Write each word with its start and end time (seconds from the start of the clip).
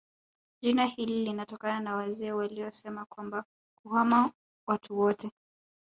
Jina 0.61 0.85
hili 0.85 1.25
lilitokana 1.25 1.79
na 1.79 1.95
wazee 1.95 2.31
waliosema 2.31 3.05
kwamba 3.05 3.43
kuhama 3.83 4.31
watu 4.67 4.97
wote 4.99 5.31